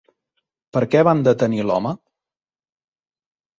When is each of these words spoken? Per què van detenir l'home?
Per 0.77 0.81
què 0.95 1.03
van 1.09 1.21
detenir 1.27 1.61
l'home? 1.67 1.93